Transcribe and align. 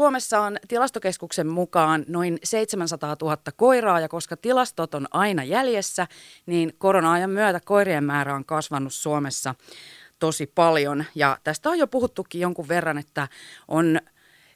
Suomessa 0.00 0.40
on 0.40 0.56
tilastokeskuksen 0.68 1.46
mukaan 1.46 2.04
noin 2.08 2.38
700 2.44 3.16
000 3.22 3.36
koiraa 3.56 4.00
ja 4.00 4.08
koska 4.08 4.36
tilastot 4.36 4.94
on 4.94 5.06
aina 5.10 5.44
jäljessä, 5.44 6.06
niin 6.46 6.74
korona-ajan 6.78 7.30
myötä 7.30 7.60
koirien 7.64 8.04
määrä 8.04 8.34
on 8.34 8.44
kasvanut 8.44 8.94
Suomessa 8.94 9.54
tosi 10.18 10.46
paljon. 10.46 11.04
Ja 11.14 11.38
tästä 11.44 11.70
on 11.70 11.78
jo 11.78 11.86
puhuttukin 11.86 12.40
jonkun 12.40 12.68
verran, 12.68 12.98
että 12.98 13.28
on 13.68 14.00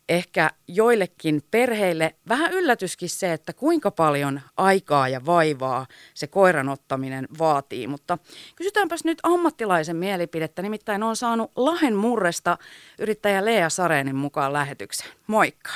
ehkä 0.09 0.51
joillekin 0.69 1.43
perheille 1.51 2.15
vähän 2.29 2.53
yllätyskin 2.53 3.09
se, 3.09 3.33
että 3.33 3.53
kuinka 3.53 3.91
paljon 3.91 4.41
aikaa 4.57 5.09
ja 5.09 5.27
vaivaa 5.27 5.87
se 6.15 6.27
koiran 6.27 6.69
ottaminen 6.69 7.29
vaatii. 7.39 7.87
Mutta 7.87 8.19
kysytäänpäs 8.57 9.05
nyt 9.05 9.19
ammattilaisen 9.23 9.97
mielipidettä, 9.97 10.63
nimittäin 10.63 11.03
on 11.03 11.17
saanut 11.17 11.53
Lahen 11.57 11.97
murresta 11.97 12.59
yrittäjä 12.99 13.45
Lea 13.45 13.69
Sareenin 13.69 14.17
mukaan 14.17 14.53
lähetykseen. 14.53 15.11
Moikka. 15.27 15.71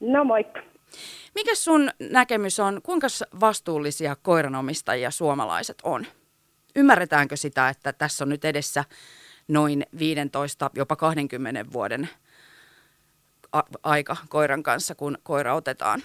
No 0.00 0.24
moikka. 0.24 0.60
Mikä 1.34 1.54
sun 1.54 1.90
näkemys 1.98 2.60
on, 2.60 2.80
kuinka 2.82 3.06
vastuullisia 3.40 4.16
koiranomistajia 4.22 5.10
suomalaiset 5.10 5.78
on? 5.82 6.06
Ymmärretäänkö 6.76 7.36
sitä, 7.36 7.68
että 7.68 7.92
tässä 7.92 8.24
on 8.24 8.28
nyt 8.28 8.44
edessä 8.44 8.84
noin 9.48 9.86
15, 9.98 10.70
jopa 10.74 10.96
20 10.96 11.64
vuoden 11.72 12.08
aika 13.82 14.16
koiran 14.28 14.62
kanssa, 14.62 14.94
kun 14.94 15.18
koira 15.22 15.54
otetaan? 15.54 16.00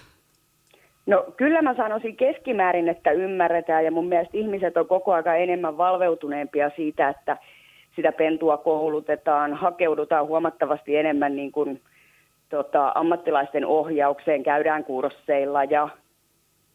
No 1.06 1.24
kyllä 1.36 1.62
mä 1.62 1.74
sanoisin 1.74 2.16
keskimäärin, 2.16 2.88
että 2.88 3.12
ymmärretään 3.12 3.84
ja 3.84 3.90
mun 3.90 4.08
mielestä 4.08 4.36
ihmiset 4.36 4.76
on 4.76 4.88
koko 4.88 5.12
ajan 5.12 5.40
enemmän 5.40 5.76
valveutuneempia 5.76 6.70
siitä, 6.76 7.08
että 7.08 7.36
sitä 7.96 8.12
pentua 8.12 8.56
koulutetaan, 8.56 9.54
hakeudutaan 9.54 10.26
huomattavasti 10.26 10.96
enemmän 10.96 11.36
niin 11.36 11.52
kuin, 11.52 11.80
tota, 12.48 12.92
ammattilaisten 12.94 13.66
ohjaukseen, 13.66 14.42
käydään 14.42 14.84
kursseilla 14.84 15.64
ja 15.64 15.88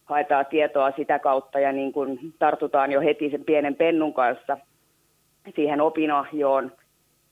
haetaan 0.05 0.45
tietoa 0.45 0.91
sitä 0.91 1.19
kautta 1.19 1.59
ja 1.59 1.71
niin 1.71 1.93
kuin 1.93 2.19
tartutaan 2.39 2.91
jo 2.91 3.01
heti 3.01 3.29
sen 3.29 3.43
pienen 3.45 3.75
pennun 3.75 4.13
kanssa 4.13 4.57
siihen 5.55 5.81
opinahjoon 5.81 6.71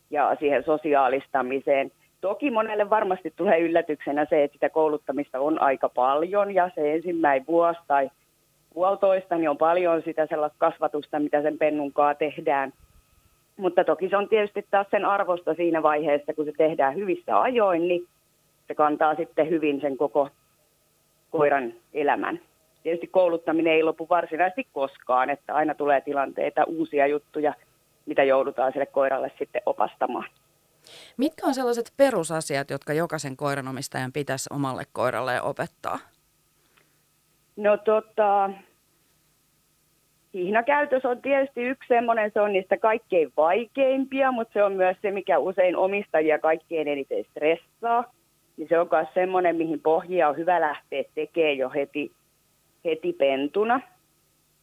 ja 0.09 0.35
siihen 0.39 0.63
sosiaalistamiseen– 0.63 1.91
Toki 2.25 2.51
monelle 2.51 2.89
varmasti 2.89 3.33
tulee 3.35 3.59
yllätyksenä 3.59 4.25
se, 4.29 4.43
että 4.43 4.55
sitä 4.55 4.69
kouluttamista 4.69 5.39
on 5.39 5.61
aika 5.61 5.89
paljon 5.89 6.53
ja 6.53 6.69
se 6.75 6.93
ensimmäinen 6.93 7.47
vuosi 7.47 7.79
tai 7.87 8.09
puolitoista, 8.73 9.37
niin 9.37 9.49
on 9.49 9.57
paljon 9.57 10.01
sitä 10.01 10.25
sellaista 10.25 10.57
kasvatusta, 10.57 11.19
mitä 11.19 11.41
sen 11.41 11.57
pennunkaa 11.57 12.15
tehdään. 12.15 12.73
Mutta 13.57 13.83
toki 13.83 14.09
se 14.09 14.17
on 14.17 14.29
tietysti 14.29 14.65
taas 14.71 14.87
sen 14.91 15.05
arvosta 15.05 15.53
siinä 15.53 15.83
vaiheessa, 15.83 16.33
kun 16.33 16.45
se 16.45 16.51
tehdään 16.57 16.95
hyvissä 16.95 17.41
ajoin, 17.41 17.87
niin 17.87 18.07
se 18.67 18.75
kantaa 18.75 19.15
sitten 19.15 19.49
hyvin 19.49 19.81
sen 19.81 19.97
koko 19.97 20.29
koiran 21.31 21.73
elämän. 21.93 22.39
Tietysti 22.83 23.07
kouluttaminen 23.07 23.73
ei 23.73 23.83
lopu 23.83 24.07
varsinaisesti 24.09 24.67
koskaan, 24.73 25.29
että 25.29 25.55
aina 25.55 25.75
tulee 25.75 26.01
tilanteita, 26.01 26.63
uusia 26.63 27.07
juttuja, 27.07 27.53
mitä 28.05 28.23
joudutaan 28.23 28.71
sille 28.71 28.85
koiralle 28.85 29.31
sitten 29.37 29.61
opastamaan. 29.65 30.29
Mitkä 31.17 31.47
on 31.47 31.53
sellaiset 31.53 31.93
perusasiat, 31.97 32.69
jotka 32.69 32.93
jokaisen 32.93 33.37
koiranomistajan 33.37 34.13
pitäisi 34.13 34.49
omalle 34.53 34.83
koiralle 34.93 35.41
opettaa? 35.41 35.99
No 37.55 37.77
tota, 37.77 38.49
hihnakäytös 40.33 41.05
on 41.05 41.21
tietysti 41.21 41.63
yksi 41.63 41.87
semmoinen, 41.87 42.31
se 42.33 42.41
on 42.41 42.53
niistä 42.53 42.77
kaikkein 42.77 43.31
vaikeimpia, 43.37 44.31
mutta 44.31 44.53
se 44.53 44.63
on 44.63 44.73
myös 44.73 44.97
se, 45.01 45.11
mikä 45.11 45.37
usein 45.37 45.75
omistajia 45.75 46.39
kaikkein 46.39 46.87
eniten 46.87 47.25
stressaa. 47.31 48.03
Niin 48.57 48.69
se 48.69 48.79
on 48.79 48.89
myös 48.91 49.07
semmoinen, 49.13 49.55
mihin 49.55 49.79
pohjia 49.79 50.29
on 50.29 50.37
hyvä 50.37 50.61
lähteä 50.61 51.03
tekemään 51.15 51.57
jo 51.57 51.69
heti, 51.69 52.11
heti 52.85 53.13
pentuna. 53.13 53.81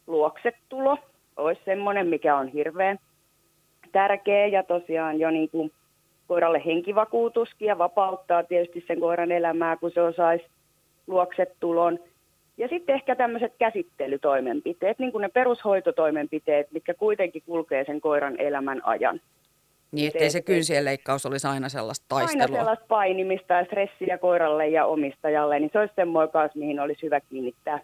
Luoksetulo 0.07 0.97
olisi 1.37 1.61
semmoinen, 1.65 2.07
mikä 2.07 2.37
on 2.37 2.47
hirveän 2.47 2.99
tärkeä 3.91 4.47
ja 4.47 4.63
tosiaan 4.63 5.19
jo 5.19 5.31
niin 5.31 5.49
kuin 5.49 5.71
koiralle 6.33 6.61
henkivakuutuskin 6.65 7.67
ja 7.67 7.77
vapauttaa 7.77 8.43
tietysti 8.43 8.83
sen 8.87 8.99
koiran 8.99 9.31
elämää, 9.31 9.77
kun 9.77 9.91
se 9.91 10.01
osaisi 10.01 10.45
luoksetulon. 11.07 11.99
Ja 12.57 12.67
sitten 12.67 12.95
ehkä 12.95 13.15
tämmöiset 13.15 13.53
käsittelytoimenpiteet, 13.59 14.99
niin 14.99 15.11
kuin 15.11 15.21
ne 15.21 15.29
perushoitotoimenpiteet, 15.29 16.71
mitkä 16.71 16.93
kuitenkin 16.93 17.43
kulkee 17.45 17.83
sen 17.85 18.01
koiran 18.01 18.39
elämän 18.39 18.85
ajan. 18.85 19.21
Niin, 19.91 20.07
ettei 20.07 20.29
se 20.29 20.41
kynsien 20.41 20.85
leikkaus 20.85 21.25
olisi 21.25 21.47
aina 21.47 21.69
sellaista 21.69 22.05
taistelua. 22.09 22.43
Aina 22.43 22.57
sellaista 22.57 22.85
painimista 22.87 23.53
ja 23.53 23.65
stressiä 23.65 24.17
koiralle 24.17 24.67
ja 24.67 24.85
omistajalle, 24.85 25.59
niin 25.59 25.69
se 25.73 25.79
olisi 25.79 25.95
semmoinen 25.95 26.31
kanssa, 26.31 26.59
mihin 26.59 26.79
olisi 26.79 27.01
hyvä 27.01 27.19
kiinnittää, 27.19 27.79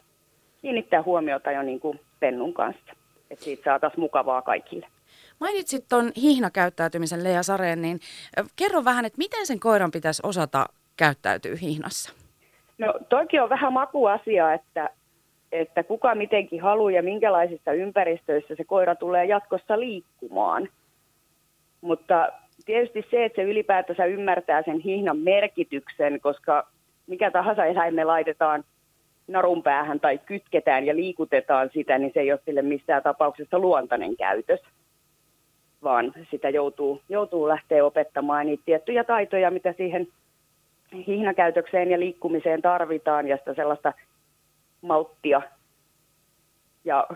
kiinnittää 0.62 1.04
huomiota 1.04 1.52
jo 1.52 1.62
niin 1.62 1.80
kuin 1.80 2.00
pennun 2.20 2.54
kanssa. 2.54 2.94
Että 3.31 3.46
siitä 3.46 3.64
saataisiin 3.64 4.00
mukavaa 4.00 4.42
kaikille. 4.42 4.88
Mainitsit 5.39 5.85
tuon 5.89 6.11
hihnakäyttäytymisen 6.22 7.23
Lea 7.23 7.44
Sareen, 7.44 7.81
niin 7.81 8.00
kerro 8.55 8.85
vähän, 8.85 9.05
että 9.05 9.17
miten 9.17 9.45
sen 9.45 9.59
koiran 9.59 9.91
pitäisi 9.91 10.22
osata 10.25 10.66
käyttäytyä 10.97 11.55
hihnassa? 11.61 12.13
No 12.77 12.94
toki 13.09 13.39
on 13.39 13.50
vähän 13.50 13.73
makuasia, 13.73 14.53
että, 14.53 14.89
että 15.51 15.83
kuka 15.83 16.16
mitenkin 16.16 16.61
haluaa 16.61 16.91
ja 16.91 17.03
minkälaisissa 17.03 17.73
ympäristöissä 17.73 18.55
se 18.55 18.63
koira 18.63 18.95
tulee 18.95 19.25
jatkossa 19.25 19.79
liikkumaan. 19.79 20.69
Mutta 21.81 22.29
tietysti 22.66 23.06
se, 23.11 23.25
että 23.25 23.41
se 23.41 23.44
ylipäätänsä 23.44 24.06
ymmärtää 24.06 24.63
sen 24.63 24.79
hihnan 24.79 25.17
merkityksen, 25.17 26.21
koska 26.21 26.67
mikä 27.07 27.31
tahansa 27.31 27.66
eläin 27.66 28.07
laitetaan 28.07 28.63
narun 29.27 29.63
päähän 29.63 30.00
tai 30.00 30.17
kytketään 30.17 30.85
ja 30.85 30.95
liikutetaan 30.95 31.69
sitä, 31.73 31.97
niin 31.97 32.11
se 32.13 32.19
ei 32.19 32.31
ole 32.31 32.39
sille 32.45 32.61
missään 32.61 33.03
tapauksessa 33.03 33.59
luontainen 33.59 34.17
käytös 34.17 34.59
vaan 35.84 36.13
sitä 36.31 36.50
joutuu, 36.50 37.01
joutuu 37.09 37.47
lähteä 37.47 37.85
opettamaan 37.85 38.45
niitä 38.45 38.63
tiettyjä 38.66 39.03
taitoja, 39.03 39.51
mitä 39.51 39.73
siihen 39.78 40.07
hihnakäytökseen 41.07 41.91
ja 41.91 42.00
liikkumiseen 42.00 42.62
tarvitaan 42.62 43.28
ja 43.28 43.38
sitä 43.38 43.53
sellaista 43.53 43.94
malttia 44.81 45.41
ja 46.85 47.07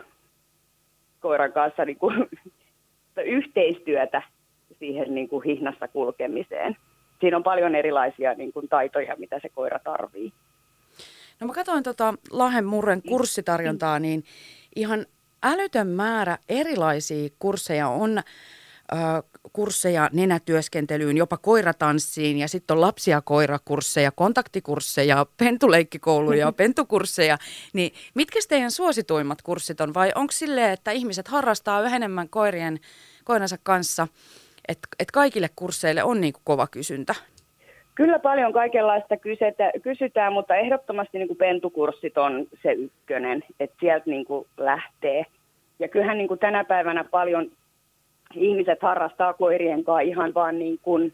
koiran 1.19 1.53
kanssa 1.53 1.85
niin 1.85 1.97
kuin, 1.97 2.29
yhteistyötä 3.25 4.21
siihen 4.79 5.15
niin 5.15 5.29
kuin 5.29 5.43
hihnassa 5.43 5.87
kulkemiseen. 5.87 6.77
Siinä 7.19 7.37
on 7.37 7.43
paljon 7.43 7.75
erilaisia 7.75 8.33
niin 8.33 8.53
kuin, 8.53 8.69
taitoja, 8.69 9.15
mitä 9.15 9.39
se 9.41 9.49
koira 9.49 9.79
tarvii. 9.79 10.33
No 11.39 11.47
mä 11.47 11.53
katsoin 11.53 11.83
tota 11.83 12.13
Lahen 12.31 12.65
Murren 12.65 13.01
kurssitarjontaa, 13.01 13.99
niin 13.99 14.23
ihan 14.75 15.05
älytön 15.43 15.87
määrä 15.87 16.37
erilaisia 16.49 17.29
kursseja 17.39 17.87
on 17.87 18.23
kursseja 19.53 20.09
nenätyöskentelyyn, 20.13 21.17
jopa 21.17 21.37
koiratanssiin 21.37 22.37
ja 22.37 22.47
sitten 22.47 22.75
on 22.75 22.81
lapsia 22.81 23.21
koirakursseja, 23.21 24.11
kontaktikursseja, 24.11 25.25
pentuleikkikouluja, 25.37 26.51
pentukursseja. 26.51 27.37
Niin 27.73 27.93
mitkä 28.13 28.39
teidän 28.49 28.71
suosituimmat 28.71 29.41
kurssit 29.41 29.81
on 29.81 29.93
vai 29.93 30.11
onko 30.15 30.31
silleen, 30.31 30.71
että 30.71 30.91
ihmiset 30.91 31.27
harrastaa 31.27 31.81
yhä 31.81 31.95
enemmän 31.95 32.29
koirien, 32.29 32.79
koiransa 33.23 33.57
kanssa, 33.63 34.07
että 34.67 34.87
et 34.99 35.11
kaikille 35.11 35.49
kursseille 35.55 36.03
on 36.03 36.21
niinku 36.21 36.41
kova 36.43 36.67
kysyntä? 36.67 37.15
Kyllä 37.95 38.19
paljon 38.19 38.53
kaikenlaista 38.53 39.17
kysetä, 39.17 39.71
kysytään, 39.81 40.33
mutta 40.33 40.55
ehdottomasti 40.55 41.17
niin 41.17 41.27
kuin 41.27 41.37
pentukurssit 41.37 42.17
on 42.17 42.45
se 42.63 42.71
ykkönen, 42.71 43.43
että 43.59 43.75
sieltä 43.79 44.09
niin 44.09 44.25
kuin 44.25 44.47
lähtee. 44.57 45.25
Ja 45.79 45.87
kyllähän 45.87 46.17
niin 46.17 46.27
kuin 46.27 46.39
tänä 46.39 46.63
päivänä 46.63 47.03
paljon 47.03 47.51
ihmiset 48.35 48.81
harrastaa 48.81 49.33
koirien 49.33 49.83
kanssa 49.83 49.99
ihan 49.99 50.33
vaan 50.33 50.59
niin 50.59 50.79
kuin 50.81 51.13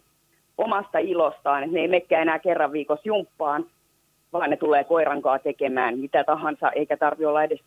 omasta 0.58 1.00
ilostaan, 1.00 1.64
että 1.64 1.76
ne 1.76 1.82
ei 1.82 1.88
mekään 1.88 2.22
enää 2.22 2.40
kerran 2.40 2.72
viikossa 2.72 3.08
jumppaan, 3.08 3.66
vaan 4.34 4.50
ne 4.50 4.58
tulee 4.58 4.84
koiran 4.84 5.22
kanssa 5.22 5.44
tekemään 5.44 6.00
mitä 6.00 6.24
tahansa, 6.24 6.72
eikä 6.72 6.98
tarvi 6.98 7.26
olla 7.26 7.44
edes 7.44 7.60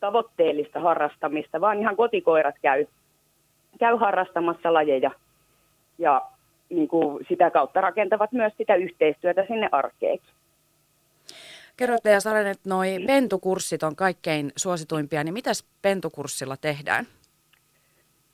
tavoitteellista 0.00 0.80
harrastamista, 0.80 1.60
vaan 1.60 1.78
ihan 1.78 1.96
kotikoirat 1.96 2.54
käy, 2.62 2.86
käy 3.78 3.96
harrastamassa 3.96 4.72
lajeja 4.72 5.10
ja 5.98 6.22
niin 6.70 6.88
kuin 6.88 7.26
sitä 7.28 7.50
kautta 7.50 7.80
rakentavat 7.80 8.32
myös 8.32 8.52
sitä 8.58 8.74
yhteistyötä 8.74 9.44
sinne 9.48 9.68
arkeenkin. 9.72 10.34
Kerroitte 11.76 12.10
ja 12.10 12.20
Saren, 12.20 12.46
että 12.46 12.68
noi 12.68 12.96
pentukurssit 13.06 13.82
on 13.82 13.96
kaikkein 13.96 14.52
suosituimpia, 14.56 15.24
niin 15.24 15.34
mitäs 15.34 15.64
pentukurssilla 15.82 16.56
tehdään? 16.56 17.06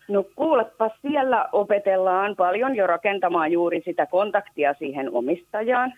No 0.08 0.24
kuulepa, 0.36 0.90
siellä 1.02 1.48
opetellaan 1.52 2.36
paljon 2.36 2.76
jo 2.76 2.86
rakentamaan 2.86 3.52
juuri 3.52 3.82
sitä 3.84 4.06
kontaktia 4.06 4.74
siihen 4.74 5.10
omistajaan 5.12 5.94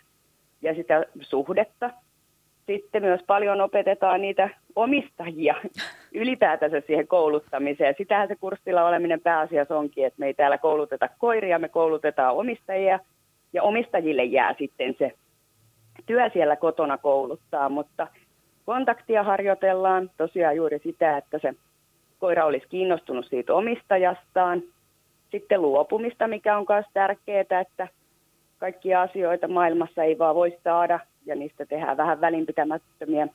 ja 0.62 0.74
sitä 0.74 1.04
suhdetta. 1.20 1.90
Sitten 2.66 3.02
myös 3.02 3.20
paljon 3.26 3.60
opetetaan 3.60 4.20
niitä 4.20 4.48
omistajia 4.78 5.54
ylipäätänsä 6.22 6.82
siihen 6.86 7.08
kouluttamiseen. 7.08 7.94
Sitähän 7.98 8.28
se 8.28 8.36
kurssilla 8.36 8.84
oleminen 8.84 9.20
pääasiassa 9.20 9.78
onkin, 9.78 10.06
että 10.06 10.20
me 10.20 10.26
ei 10.26 10.34
täällä 10.34 10.58
kouluteta 10.58 11.08
koiria, 11.18 11.58
me 11.58 11.68
koulutetaan 11.68 12.34
omistajia 12.36 12.98
ja 13.52 13.62
omistajille 13.62 14.24
jää 14.24 14.54
sitten 14.58 14.94
se 14.98 15.12
työ 16.06 16.30
siellä 16.30 16.56
kotona 16.56 16.98
kouluttaa, 16.98 17.68
mutta 17.68 18.06
kontaktia 18.66 19.22
harjoitellaan 19.22 20.10
tosiaan 20.16 20.56
juuri 20.56 20.78
sitä, 20.78 21.16
että 21.16 21.38
se 21.38 21.54
koira 22.18 22.44
olisi 22.44 22.68
kiinnostunut 22.68 23.26
siitä 23.26 23.54
omistajastaan. 23.54 24.62
Sitten 25.30 25.62
luopumista, 25.62 26.28
mikä 26.28 26.58
on 26.58 26.66
myös 26.68 26.86
tärkeää, 26.94 27.60
että 27.60 27.88
kaikkia 28.58 29.02
asioita 29.02 29.48
maailmassa 29.48 30.02
ei 30.02 30.18
vaan 30.18 30.34
voi 30.34 30.58
saada 30.64 31.00
ja 31.26 31.34
niistä 31.34 31.66
tehdään 31.66 31.96
vähän 31.96 32.20
välinpitämättömiä. 32.20 33.28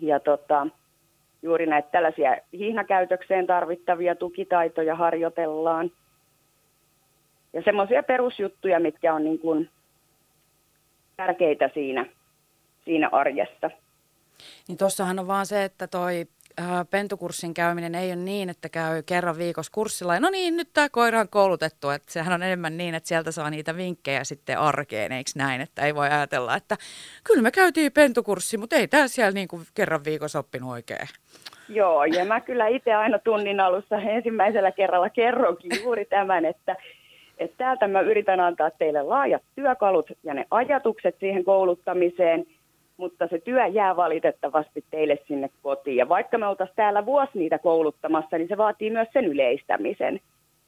Ja 0.00 0.20
tota, 0.20 0.66
juuri 1.42 1.66
näitä 1.66 1.88
tällaisia 1.92 2.36
hihnakäytökseen 2.52 3.46
tarvittavia 3.46 4.14
tukitaitoja 4.14 4.94
harjoitellaan. 4.96 5.90
Ja 7.52 7.62
semmoisia 7.62 8.02
perusjuttuja, 8.02 8.80
mitkä 8.80 9.14
on 9.14 9.24
niin 9.24 9.38
kuin 9.38 9.70
tärkeitä 11.16 11.70
siinä, 11.74 12.06
siinä 12.84 13.08
arjessa. 13.12 13.70
Niin 14.68 14.78
tuossahan 14.78 15.18
on 15.18 15.26
vaan 15.26 15.46
se, 15.46 15.64
että 15.64 15.86
toi 15.86 16.26
pentukurssin 16.90 17.54
käyminen 17.54 17.94
ei 17.94 18.08
ole 18.08 18.16
niin, 18.16 18.50
että 18.50 18.68
käy 18.68 19.02
kerran 19.02 19.38
viikossa 19.38 19.72
kurssilla 19.72 20.14
ja 20.14 20.20
no 20.20 20.30
niin, 20.30 20.56
nyt 20.56 20.68
tämä 20.72 20.88
koira 20.88 21.20
on 21.20 21.28
koulutettu. 21.28 21.90
Että 21.90 22.12
sehän 22.12 22.34
on 22.34 22.42
enemmän 22.42 22.76
niin, 22.76 22.94
että 22.94 23.08
sieltä 23.08 23.32
saa 23.32 23.50
niitä 23.50 23.76
vinkkejä 23.76 24.24
sitten 24.24 24.58
arkeen, 24.58 25.12
eikö 25.12 25.30
näin? 25.36 25.60
Että 25.60 25.86
ei 25.86 25.94
voi 25.94 26.08
ajatella, 26.08 26.56
että 26.56 26.76
kyllä 27.24 27.42
me 27.42 27.50
käytiin 27.50 27.92
pentukurssi, 27.92 28.56
mutta 28.56 28.76
ei 28.76 28.88
tämä 28.88 29.08
siellä 29.08 29.32
niin 29.32 29.48
kuin 29.48 29.62
kerran 29.74 30.04
viikossa 30.04 30.38
oppinut 30.38 30.70
oikein. 30.70 31.08
Joo, 31.68 32.04
ja 32.04 32.24
mä 32.24 32.40
kyllä 32.40 32.66
itse 32.66 32.94
aina 32.94 33.18
tunnin 33.18 33.60
alussa 33.60 33.96
ensimmäisellä 33.96 34.72
kerralla 34.72 35.10
kerronkin 35.10 35.70
juuri 35.82 36.04
tämän, 36.04 36.44
että, 36.44 36.76
että 37.38 37.56
täältä 37.56 37.88
mä 37.88 38.00
yritän 38.00 38.40
antaa 38.40 38.70
teille 38.70 39.02
laajat 39.02 39.42
työkalut 39.54 40.10
ja 40.22 40.34
ne 40.34 40.46
ajatukset 40.50 41.16
siihen 41.20 41.44
kouluttamiseen– 41.44 42.44
mutta 42.96 43.28
se 43.28 43.38
työ 43.38 43.66
jää 43.66 43.96
valitettavasti 43.96 44.84
teille 44.90 45.18
sinne 45.28 45.50
kotiin. 45.62 45.96
Ja 45.96 46.08
vaikka 46.08 46.38
me 46.38 46.46
oltaisiin 46.46 46.76
täällä 46.76 47.06
vuosi 47.06 47.30
niitä 47.34 47.58
kouluttamassa, 47.58 48.38
niin 48.38 48.48
se 48.48 48.56
vaatii 48.56 48.90
myös 48.90 49.08
sen 49.12 49.24
yleistämisen. 49.24 50.20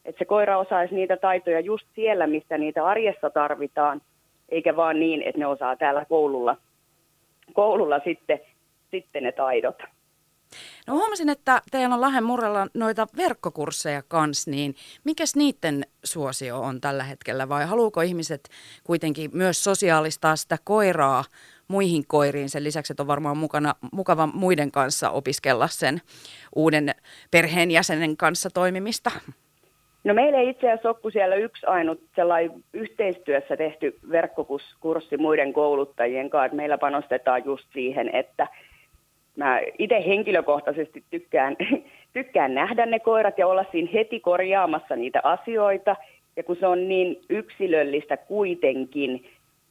Että 0.05 0.19
se 0.19 0.25
koira 0.25 0.59
osaisi 0.59 0.95
niitä 0.95 1.17
taitoja 1.17 1.61
just 1.61 1.87
siellä, 1.95 2.27
missä 2.27 2.59
niitä 2.59 2.87
arjessa 2.87 3.31
tarvitaan, 3.31 4.03
eikä 4.49 4.77
vaan 4.77 5.01
niin, 5.01 5.23
että 5.23 5.39
ne 5.39 5.47
osaa 5.47 5.77
täällä 5.77 6.05
koululla, 6.05 6.57
koululla 7.53 8.01
sitten, 8.05 8.41
sitten 8.91 9.23
ne 9.23 9.33
taidot. 9.33 9.83
No 10.87 10.95
huomasin, 10.95 11.29
että 11.29 11.63
teillä 11.71 11.95
on 11.95 12.01
Lahden 12.01 12.25
murrella 12.25 12.67
noita 12.75 13.07
verkkokursseja 13.17 14.03
kanssa, 14.09 14.51
niin 14.51 14.75
mikäs 15.05 15.37
niiden 15.37 15.87
suosio 16.05 16.61
on 16.61 16.81
tällä 16.81 17.05
hetkellä 17.05 17.49
vai 17.49 17.67
haluuko 17.67 18.01
ihmiset 18.01 18.49
kuitenkin 18.85 19.31
myös 19.35 19.65
sosiaalistaa 19.65 20.37
sitä 20.37 20.57
koiraa 20.65 21.25
muihin 21.69 22.05
koiriin. 22.07 22.49
Sen 22.49 22.65
lisäksi, 22.65 22.93
että 22.93 23.03
on 23.03 23.07
varmaan 23.07 23.37
mukana, 23.37 23.75
mukava 23.93 24.27
muiden 24.27 24.71
kanssa 24.71 25.11
opiskella 25.11 25.69
sen 25.69 26.01
uuden 26.57 26.91
perheenjäsenen 27.31 28.17
kanssa 28.17 28.51
toimimista. 28.51 29.11
No 30.05 30.15
meillä 30.15 30.39
ei 30.39 30.49
itse 30.49 30.73
asiassa 30.73 30.89
ole 30.89 31.13
siellä 31.13 31.37
yksi 31.37 31.67
ainut 31.67 32.01
sellainen 32.17 32.65
yhteistyössä 32.73 33.57
tehty 33.57 33.99
verkkokurssi 34.11 35.17
muiden 35.19 35.53
kouluttajien 35.53 36.31
kanssa. 36.31 36.57
Meillä 36.57 36.79
panostetaan 36.79 37.45
just 37.45 37.65
siihen, 37.73 38.15
että 38.15 38.47
mä 39.37 39.61
itse 39.79 40.05
henkilökohtaisesti 40.07 41.05
tykkään, 41.11 41.57
tykkään 42.13 42.55
nähdä 42.55 42.87
ne 42.87 42.99
koirat 43.01 43.39
ja 43.39 43.47
olla 43.47 43.65
siinä 43.73 43.91
heti 43.95 44.21
korjaamassa 44.21 44.97
niitä 44.97 45.21
asioita. 45.23 45.97
Ja 46.37 46.43
kun 46.43 46.57
se 46.61 46.67
on 46.67 46.89
niin 46.89 47.21
yksilöllistä 47.31 48.17
kuitenkin, 48.17 49.25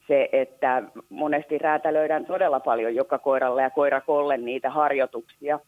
se, 0.08 0.28
että 0.32 0.82
monesti 1.08 1.58
räätälöidään 1.58 2.26
todella 2.26 2.60
paljon 2.60 2.94
joka 2.94 3.18
koiralle 3.18 3.62
ja 3.62 3.70
koirakolle 3.70 4.36
niitä 4.36 4.70
harjoituksia. 4.70 5.60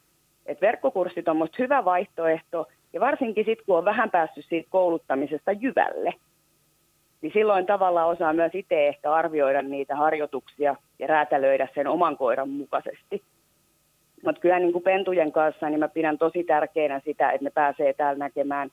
Et 0.47 0.61
verkkokurssit 0.61 1.29
on 1.29 1.37
minusta 1.37 1.57
hyvä 1.59 1.85
vaihtoehto, 1.85 2.67
ja 2.93 3.01
varsinkin 3.01 3.45
sitten 3.45 3.67
kun 3.67 3.79
on 3.79 3.85
vähän 3.85 4.11
päässyt 4.11 4.45
siitä 4.49 4.71
kouluttamisesta 4.71 5.53
jyvälle, 5.53 6.15
niin 7.21 7.33
silloin 7.33 7.67
tavallaan 7.67 8.09
osaa 8.09 8.33
myös 8.33 8.55
itse 8.55 8.89
ehkä 8.89 9.13
arvioida 9.13 9.63
niitä 9.63 9.97
harjoituksia 9.97 10.77
ja 10.99 11.07
räätälöidä 11.07 11.69
sen 11.75 11.87
oman 11.87 12.17
koiran 12.17 12.49
mukaisesti. 12.49 13.23
Mutta 14.25 14.41
kyllä 14.41 14.59
niin 14.59 14.73
kuin 14.73 14.85
pentujen 14.85 15.33
kanssa 15.33 15.71
niin 15.71 15.81
mä 15.81 15.89
pidän 15.89 16.19
tosi 16.19 16.45
tärkeänä 16.45 17.01
sitä, 17.05 17.31
että 17.31 17.45
ne 17.45 17.51
pääsee 17.51 17.93
täällä 17.93 18.19
näkemään 18.19 18.71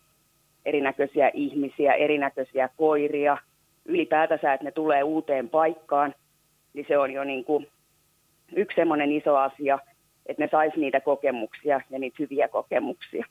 erinäköisiä 0.65 1.31
ihmisiä, 1.33 1.93
erinäköisiä 1.93 2.69
koiria– 2.77 3.37
ylipäätänsä, 3.85 4.53
että 4.53 4.63
ne 4.63 4.71
tulee 4.71 5.03
uuteen 5.03 5.49
paikkaan, 5.49 6.15
niin 6.73 6.85
se 6.87 6.97
on 6.97 7.11
jo 7.11 7.23
niin 7.23 7.45
kuin 7.45 7.67
yksi 8.55 8.75
semmoinen 8.75 9.11
iso 9.11 9.35
asia, 9.35 9.79
että 10.25 10.43
ne 10.43 10.49
saisi 10.51 10.79
niitä 10.79 10.99
kokemuksia 10.99 11.81
ja 11.89 11.99
niitä 11.99 12.15
hyviä 12.19 12.47
kokemuksia. 12.47 13.25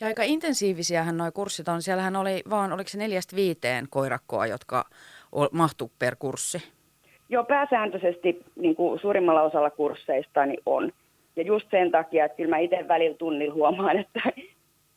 Ja 0.00 0.06
aika 0.06 0.22
intensiivisiähän 0.22 1.16
nuo 1.16 1.32
kurssit 1.32 1.68
on. 1.68 1.82
Siellähän 1.82 2.16
oli 2.16 2.42
vaan, 2.50 2.72
oliko 2.72 2.88
se 2.88 2.98
neljästä 2.98 3.36
viiteen 3.36 3.86
koirakkoa, 3.90 4.46
jotka 4.46 4.84
mahtuu 5.52 5.90
per 5.98 6.16
kurssi? 6.18 6.58
Joo, 7.28 7.44
pääsääntöisesti 7.44 8.44
niin 8.56 8.76
kuin 8.76 9.00
suurimmalla 9.00 9.42
osalla 9.42 9.70
kursseista 9.70 10.46
niin 10.46 10.60
on. 10.66 10.92
Ja 11.36 11.42
just 11.42 11.70
sen 11.70 11.90
takia, 11.90 12.24
että 12.24 12.36
kyllä 12.36 12.50
mä 12.50 12.58
itse 12.58 12.88
välillä 12.88 13.16
tunnilla 13.16 13.54
huomaan, 13.54 13.98
että 13.98 14.20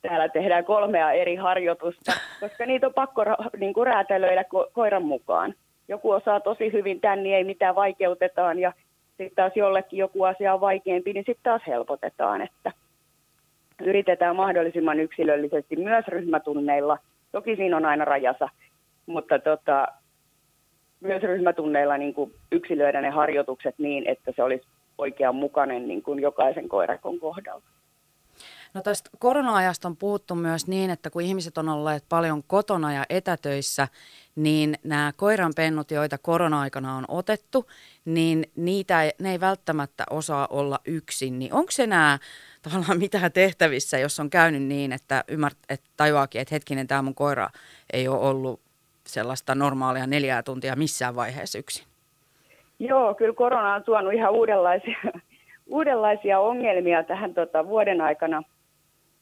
täällä 0.04 0.30
tehdään 0.30 0.66
kolmea 0.66 1.12
eri 1.12 1.36
harjoitusta, 1.36 2.12
koska 2.40 2.66
niitä 2.66 2.88
on 2.88 2.94
pakko 2.94 3.26
niin 3.58 3.74
kuin 3.74 3.88
räätälöidä 3.88 4.42
ko- 4.42 4.70
koiran 4.74 5.04
mukaan. 5.04 5.54
Joku 5.88 6.12
osaa 6.12 6.40
tosi 6.40 6.74
hyvin 6.74 7.02
tämän, 7.02 7.24
niin 7.24 7.36
ei 7.36 7.44
mitään 7.44 7.76
vaikeutetaan, 7.76 8.60
ja 8.60 8.74
sitten 9.08 9.36
taas 9.36 9.52
jollekin 9.56 10.00
joku 10.00 10.24
asia 10.24 10.54
on 10.54 10.62
vaikeampi, 10.62 11.14
niin 11.14 11.26
sitten 11.26 11.44
taas 11.44 11.62
helpotetaan, 11.68 12.42
että 12.42 12.72
yritetään 13.82 14.36
mahdollisimman 14.36 15.00
yksilöllisesti 15.00 15.76
myös 15.76 16.08
ryhmätunneilla. 16.08 16.98
Toki 17.32 17.56
siinä 17.56 17.78
on 17.78 17.86
aina 17.86 18.06
rajansa, 18.06 18.50
mutta 19.06 19.40
tota, 19.40 19.88
myös 21.00 21.24
ryhmätunneilla 21.24 21.98
niin 21.98 22.14
kuin 22.14 22.32
yksilöidä 22.52 23.02
ne 23.02 23.10
harjoitukset 23.10 23.76
niin, 23.78 24.10
että 24.10 24.32
se 24.36 24.44
olisi 24.44 24.68
oikean 24.98 25.36
mukainen 25.36 25.88
niin 25.88 26.04
kuin 26.04 26.20
jokaisen 26.20 26.70
koirakon 26.70 27.20
kohdalla. 27.20 27.73
No 28.74 28.82
tästä 28.82 29.10
korona-ajasta 29.20 29.88
on 29.88 29.98
puhuttu 29.98 30.36
myös 30.36 30.68
niin, 30.68 30.90
että 30.90 31.10
kun 31.10 31.22
ihmiset 31.22 31.58
on 31.58 31.70
olleet 31.70 32.04
paljon 32.10 32.44
kotona 32.48 32.94
ja 32.94 33.06
etätöissä, 33.10 33.88
niin 34.36 34.76
nämä 34.84 35.12
koiranpennut, 35.16 35.92
joita 35.92 36.18
korona-aikana 36.18 36.96
on 36.96 37.06
otettu, 37.08 37.66
niin 38.06 38.46
niitä 38.56 39.12
ne 39.20 39.32
ei 39.32 39.40
välttämättä 39.40 40.04
osaa 40.10 40.48
olla 40.50 40.80
yksin. 40.86 41.40
Niin 41.40 41.54
onko 41.54 41.72
se 41.72 41.88
nämä 41.88 42.20
tavallaan 42.62 43.00
mitään 43.00 43.32
tehtävissä, 43.32 43.98
jos 43.98 44.20
on 44.20 44.30
käynyt 44.30 44.64
niin, 44.64 44.92
että, 44.92 45.24
ymmärt, 45.28 45.58
että 45.70 45.90
tajuakin, 45.98 46.42
että 46.42 46.56
hetkinen, 46.56 46.88
tämä 46.88 47.02
mun 47.02 47.16
koira 47.16 47.50
ei 47.94 48.08
ole 48.08 48.20
ollut 48.20 48.62
sellaista 49.08 49.56
normaalia 49.56 50.08
neljää 50.08 50.44
tuntia 50.44 50.76
missään 50.76 51.16
vaiheessa 51.16 51.60
yksin? 51.60 51.86
Joo, 52.80 53.16
kyllä 53.16 53.34
korona 53.34 53.76
on 53.76 53.84
tuonut 53.84 54.14
ihan 54.14 54.34
uudenlaisia, 54.34 54.98
uudenlaisia 55.68 56.40
ongelmia 56.40 57.04
tähän 57.04 57.34
tota, 57.34 57.68
vuoden 57.68 58.02
aikana 58.02 58.44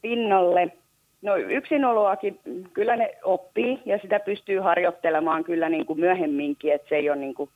pinnalle. 0.02 0.72
No 1.22 1.36
yksinoloakin 1.36 2.40
kyllä 2.72 2.96
ne 2.96 3.14
oppii 3.24 3.82
ja 3.84 3.98
sitä 3.98 4.20
pystyy 4.20 4.58
harjoittelemaan 4.58 5.44
kyllä 5.44 5.68
niin 5.68 5.86
kuin 5.86 6.00
myöhemminkin, 6.00 6.72
että 6.72 6.88
se 6.88 6.96
ei 6.96 7.10
ole 7.10 7.18
niin 7.18 7.34
kuin 7.34 7.50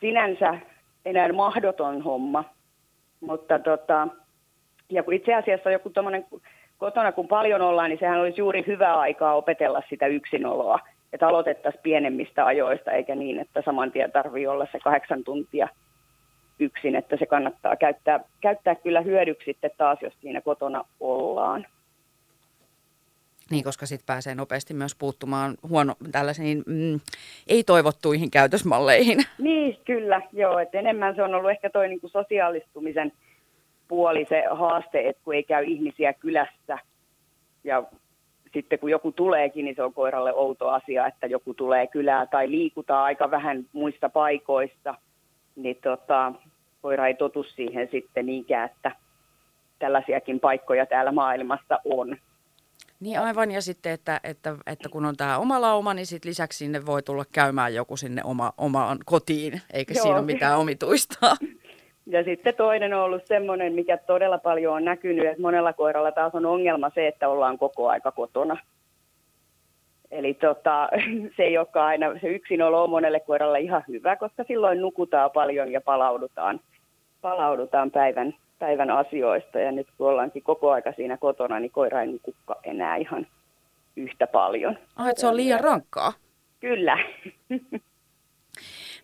sinänsä 0.00 0.58
enää 1.04 1.32
mahdoton 1.32 2.02
homma. 2.02 2.44
Mutta 3.20 3.58
tota, 3.58 4.08
ja 4.90 5.02
kun 5.02 5.14
itse 5.14 5.34
asiassa 5.34 5.70
joku 5.70 5.90
tuommoinen 5.90 6.26
kotona 6.78 7.12
kun 7.12 7.28
paljon 7.28 7.62
ollaan, 7.62 7.90
niin 7.90 7.98
sehän 7.98 8.20
olisi 8.20 8.40
juuri 8.40 8.64
hyvä 8.66 8.94
aikaa 8.94 9.34
opetella 9.34 9.82
sitä 9.88 10.06
yksinoloa. 10.06 10.78
Että 11.12 11.28
aloitettaisiin 11.28 11.82
pienemmistä 11.82 12.46
ajoista, 12.46 12.90
eikä 12.90 13.14
niin, 13.14 13.38
että 13.38 13.62
saman 13.62 13.92
tien 13.92 14.12
tarvii 14.12 14.46
olla 14.46 14.66
se 14.72 14.78
kahdeksan 14.78 15.24
tuntia 15.24 15.68
yksin, 16.60 16.96
että 16.96 17.16
se 17.16 17.26
kannattaa 17.26 17.76
käyttää, 17.76 18.20
käyttää 18.40 18.74
kyllä 18.74 19.00
hyödyksi 19.00 19.44
sitten 19.44 19.70
taas, 19.78 19.98
jos 20.02 20.14
siinä 20.20 20.40
kotona 20.40 20.84
ollaan. 21.00 21.66
Niin, 23.50 23.64
koska 23.64 23.86
sitten 23.86 24.06
pääsee 24.06 24.34
nopeasti 24.34 24.74
myös 24.74 24.94
puuttumaan 24.94 25.54
huono, 25.68 25.94
tällaisiin 26.12 26.62
mm, 26.66 27.00
ei-toivottuihin 27.46 28.30
käytösmalleihin. 28.30 29.18
Niin, 29.38 29.78
kyllä, 29.84 30.22
joo. 30.32 30.58
Et 30.58 30.74
enemmän 30.74 31.14
se 31.14 31.22
on 31.22 31.34
ollut 31.34 31.50
ehkä 31.50 31.70
toi 31.70 31.88
niinku 31.88 32.08
sosiaalistumisen 32.08 33.12
puoli 33.88 34.26
se 34.28 34.44
haaste, 34.50 35.08
että 35.08 35.22
kun 35.24 35.34
ei 35.34 35.42
käy 35.42 35.64
ihmisiä 35.64 36.12
kylässä 36.12 36.78
ja 37.64 37.82
sitten 38.52 38.78
kun 38.78 38.90
joku 38.90 39.12
tuleekin, 39.12 39.64
niin 39.64 39.76
se 39.76 39.82
on 39.82 39.94
koiralle 39.94 40.32
outo 40.34 40.68
asia, 40.68 41.06
että 41.06 41.26
joku 41.26 41.54
tulee 41.54 41.86
kylää 41.86 42.26
tai 42.26 42.50
liikutaan 42.50 43.04
aika 43.04 43.30
vähän 43.30 43.64
muista 43.72 44.08
paikoista– 44.08 44.94
niin 45.58 45.78
tota, 45.82 46.32
koira 46.82 47.06
ei 47.06 47.14
totu 47.14 47.42
siihen 47.42 47.88
sitten 47.90 48.26
niinkään, 48.26 48.70
että 48.70 48.92
tällaisiakin 49.78 50.40
paikkoja 50.40 50.86
täällä 50.86 51.12
maailmassa 51.12 51.80
on. 51.84 52.16
Niin 53.00 53.20
aivan, 53.20 53.50
ja 53.50 53.62
sitten, 53.62 53.92
että, 53.92 54.20
että, 54.24 54.56
että 54.66 54.88
kun 54.88 55.04
on 55.04 55.16
tämä 55.16 55.38
oma 55.38 55.60
lauma, 55.60 55.94
niin 55.94 56.06
sit 56.06 56.24
lisäksi 56.24 56.58
sinne 56.58 56.86
voi 56.86 57.02
tulla 57.02 57.24
käymään 57.32 57.74
joku 57.74 57.96
sinne 57.96 58.22
oma, 58.24 58.52
omaan 58.58 58.98
kotiin, 59.04 59.60
eikä 59.72 59.94
Joo. 59.94 60.02
siinä 60.02 60.16
ole 60.16 60.26
mitään 60.26 60.58
omituista. 60.58 61.16
Ja 62.10 62.24
sitten 62.24 62.54
toinen 62.54 62.94
on 62.94 63.02
ollut 63.02 63.26
semmoinen, 63.26 63.72
mikä 63.72 63.96
todella 63.96 64.38
paljon 64.38 64.74
on 64.74 64.84
näkynyt, 64.84 65.26
että 65.26 65.42
monella 65.42 65.72
koiralla 65.72 66.12
taas 66.12 66.34
on 66.34 66.46
ongelma 66.46 66.90
se, 66.94 67.08
että 67.08 67.28
ollaan 67.28 67.58
koko 67.58 67.88
aika 67.88 68.12
kotona. 68.12 68.56
Eli 70.10 70.34
tota, 70.34 70.88
se 71.36 71.42
ei 71.42 71.58
olekaan 71.58 71.86
aina, 71.86 72.18
se 72.20 72.26
yksinolo 72.26 72.84
on 72.84 72.90
monelle 72.90 73.20
koiralle 73.20 73.60
ihan 73.60 73.84
hyvä, 73.88 74.16
koska 74.16 74.44
silloin 74.44 74.80
nukutaan 74.80 75.30
paljon 75.30 75.72
ja 75.72 75.80
palaudutaan, 75.80 76.60
palaudutaan 77.20 77.90
päivän, 77.90 78.34
päivän 78.58 78.90
asioista. 78.90 79.58
Ja 79.58 79.72
nyt 79.72 79.86
kun 79.98 80.08
ollaankin 80.08 80.42
koko 80.42 80.70
aika 80.70 80.92
siinä 80.92 81.16
kotona, 81.16 81.60
niin 81.60 81.70
koira 81.70 82.00
ei 82.00 82.12
nukukka 82.12 82.56
enää 82.64 82.96
ihan 82.96 83.26
yhtä 83.96 84.26
paljon. 84.26 84.78
Ah, 84.96 85.08
että 85.08 85.20
se 85.20 85.26
on 85.26 85.36
liian 85.36 85.60
rankkaa? 85.60 86.12
Kyllä. 86.60 86.98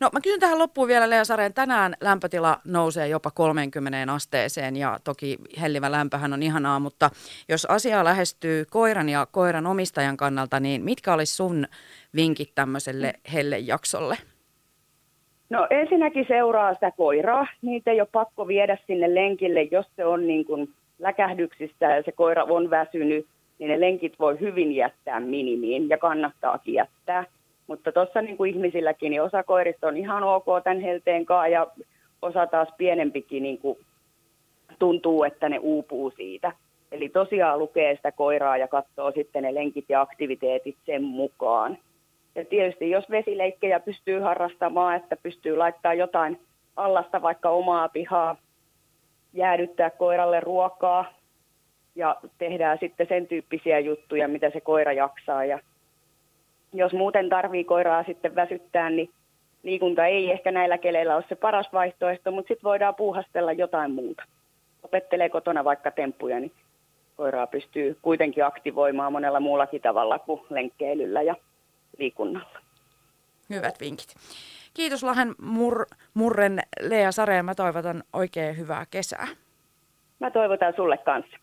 No 0.01 0.11
mä 0.13 0.21
kysyn 0.21 0.41
tähän 0.41 0.59
loppuun 0.59 0.89
vielä 0.89 1.11
Lea 1.11 1.25
Sareen. 1.25 1.55
Tänään 1.55 1.95
lämpötila 2.01 2.61
nousee 2.65 3.09
jopa 3.09 3.31
30 3.31 4.13
asteeseen 4.13 4.77
ja 4.77 4.99
toki 5.05 5.39
hellivä 5.61 5.93
lämpöhän 5.93 6.33
on 6.33 6.43
ihanaa, 6.43 6.81
mutta 6.81 7.11
jos 7.49 7.67
asiaa 7.67 8.05
lähestyy 8.05 8.65
koiran 8.71 9.09
ja 9.09 9.27
koiran 9.31 9.67
omistajan 9.67 10.17
kannalta, 10.17 10.61
niin 10.61 10.85
mitkä 10.85 11.15
olisi 11.15 11.37
sun 11.37 11.67
vinkit 12.15 12.51
tämmöiselle 12.55 13.13
hellejaksolle? 13.33 14.17
No 15.51 15.67
ensinnäkin 15.71 16.25
seuraa 16.29 16.75
sitä 16.75 16.91
koiraa. 16.91 17.47
Niitä 17.63 17.91
ei 17.91 18.01
ole 18.01 18.09
pakko 18.13 18.49
viedä 18.49 18.79
sinne 18.87 19.15
lenkille, 19.15 19.63
jos 19.63 19.87
se 19.97 20.05
on 20.05 20.27
niin 20.27 20.45
kuin 20.45 20.69
läkähdyksissä 20.99 21.87
ja 21.87 22.03
se 22.03 22.13
koira 22.13 22.45
on 22.45 22.71
väsynyt, 22.71 23.27
niin 23.59 23.69
ne 23.71 23.81
lenkit 23.81 24.19
voi 24.19 24.41
hyvin 24.41 24.73
jättää 24.73 25.21
minimiin 25.21 25.89
ja 25.89 25.99
kannattaa 25.99 26.59
jättää. 26.67 27.25
Mutta 27.67 27.93
tuossa 27.93 28.23
niin 28.23 28.37
kuin 28.37 28.55
ihmisilläkin, 28.55 29.11
niin 29.11 29.23
osa 29.23 29.43
koirista 29.43 29.89
on 29.89 29.97
ihan 29.97 30.23
ok 30.23 30.47
tämän 30.65 30.81
helteen 30.81 31.27
kanssa 31.27 31.49
ja 31.49 31.67
osa 32.23 32.47
taas 32.47 32.69
pienempikin 32.79 33.43
niin 33.43 33.59
kuin 33.59 33.79
tuntuu, 34.79 35.25
että 35.25 35.49
ne 35.49 35.59
uupuu 35.59 36.11
siitä. 36.11 36.53
Eli 36.93 37.09
tosiaan 37.09 37.59
lukee 37.59 37.97
sitä 37.97 38.13
koiraa 38.13 38.57
ja 38.57 38.69
katsoo 38.69 39.13
sitten 39.13 39.43
ne 39.43 39.55
lenkit 39.55 39.85
ja 39.89 40.01
aktiviteetit 40.01 40.77
sen 40.87 41.05
mukaan. 41.05 41.79
Ja 42.35 42.45
tietysti 42.45 42.91
jos 42.91 43.11
vesileikkejä 43.11 43.81
pystyy 43.81 44.21
harrastamaan, 44.21 44.97
että 44.97 45.17
pystyy 45.17 45.57
laittaa 45.57 45.95
jotain 45.95 46.41
allasta 46.77 47.23
vaikka 47.23 47.51
omaa 47.51 47.89
pihaa, 47.89 48.37
jäädyttää 49.33 49.91
koiralle 49.91 50.41
ruokaa 50.41 51.05
ja 51.95 52.17
tehdään 52.39 52.79
sitten 52.81 53.07
sen 53.07 53.27
tyyppisiä 53.27 53.79
juttuja, 53.79 54.29
mitä 54.29 54.51
se 54.51 54.61
koira 54.61 54.93
jaksaa 54.93 55.45
ja 55.45 55.59
jos 56.75 56.93
muuten 56.93 57.29
tarvii 57.29 57.65
koiraa 57.65 58.05
sitten 58.05 58.35
väsyttää, 58.35 58.91
niin 58.91 59.11
liikunta 59.63 60.07
ei 60.07 60.31
ehkä 60.31 60.51
näillä 60.51 60.79
keleillä 60.79 61.17
ole 61.17 61.25
se 61.29 61.35
paras 61.35 61.69
vaihtoehto, 61.73 62.31
mutta 62.31 62.49
sitten 62.49 62.69
voidaan 62.69 62.95
puuhastella 62.95 63.53
jotain 63.53 63.91
muuta. 63.91 64.23
Opettelee 64.83 65.29
kotona 65.29 65.65
vaikka 65.65 65.91
temppuja, 65.91 66.41
niin 66.41 66.53
koiraa 67.17 67.47
pystyy 67.47 67.99
kuitenkin 68.03 68.45
aktivoimaan 68.45 69.13
monella 69.13 69.41
muullakin 69.41 69.83
tavalla 69.83 70.19
kuin 70.19 70.41
lenkkeilyllä 70.51 71.23
ja 71.23 71.35
liikunnalla. 71.99 72.59
Hyvät 73.51 73.81
vinkit. 73.81 74.15
Kiitos 74.75 75.03
Lahen 75.03 75.29
Mur- 75.29 75.97
Murren 76.15 76.61
Lea 76.81 77.13
Sareen. 77.13 77.45
Mä 77.45 77.55
toivotan 77.55 78.03
oikein 78.13 78.59
hyvää 78.59 78.85
kesää. 78.91 79.27
Mä 80.19 80.31
toivotan 80.31 80.73
sulle 80.77 80.99
kanssa. 80.99 81.37